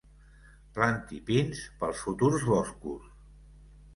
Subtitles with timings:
[0.77, 3.07] Planti pins pels futurs boscos.